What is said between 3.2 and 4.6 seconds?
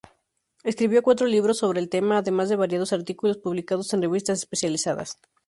publicados en revistas